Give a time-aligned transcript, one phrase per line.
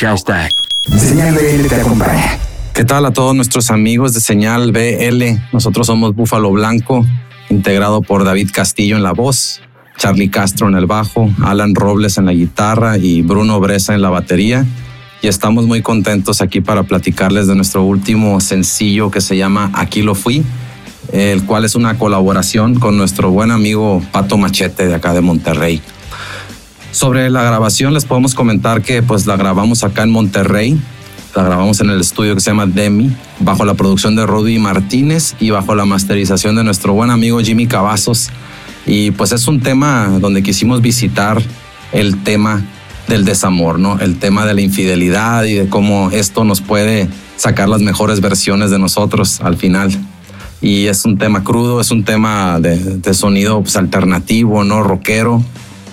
[0.00, 0.50] Hashtag.
[0.96, 2.38] Señal BL te acompaña.
[2.72, 5.38] ¿Qué tal a todos nuestros amigos de Señal BL?
[5.52, 7.04] Nosotros somos Búfalo Blanco,
[7.50, 9.60] integrado por David Castillo en la voz,
[9.98, 14.08] Charlie Castro en el bajo, Alan Robles en la guitarra y Bruno Bresa en la
[14.08, 14.64] batería.
[15.20, 20.00] Y estamos muy contentos aquí para platicarles de nuestro último sencillo que se llama Aquí
[20.00, 20.42] lo fui,
[21.12, 25.82] el cual es una colaboración con nuestro buen amigo Pato Machete de acá de Monterrey.
[26.92, 30.80] Sobre la grabación les podemos comentar que pues la grabamos acá en Monterrey,
[31.36, 35.34] la grabamos en el estudio que se llama Demi, bajo la producción de Rudy Martínez
[35.38, 38.30] y bajo la masterización de nuestro buen amigo Jimmy Cavazos.
[38.86, 41.40] Y pues es un tema donde quisimos visitar
[41.92, 42.62] el tema
[43.06, 43.98] del desamor, ¿no?
[44.00, 48.70] El tema de la infidelidad y de cómo esto nos puede sacar las mejores versiones
[48.70, 49.90] de nosotros al final.
[50.60, 54.82] Y es un tema crudo, es un tema de, sonido pues, alternativo, ¿no?
[54.82, 55.42] Rockero.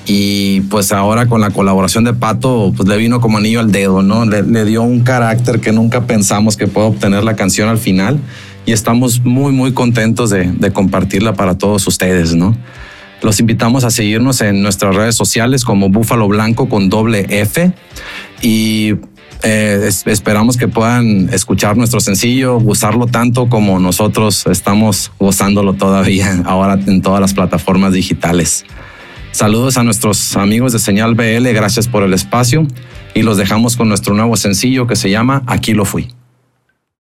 [0.10, 4.02] Y pues ahora con la colaboración de Pato, pues le vino como anillo al dedo,
[4.02, 4.26] ¿no?
[4.26, 8.18] Le, dio un carácter que nunca pensamos que pueda obtener la canción al final
[8.66, 12.56] y estamos muy, muy contentos de, compartirla para todos ustedes, ¿no?
[13.22, 17.74] Los invitamos a seguirnos en nuestras redes sociales como Búfalo Blanco con doble F
[18.42, 18.94] y
[19.44, 26.80] eh, esperamos que puedan escuchar nuestro sencillo, gozarlo tanto como nosotros estamos gozándolo todavía ahora
[26.88, 28.64] en todas las plataformas digitales.
[29.32, 32.68] Saludos a nuestros amigos de Señal BL, gracias por el espacio
[33.14, 36.17] y los dejamos con nuestro nuevo sencillo que se llama Aquí lo fui.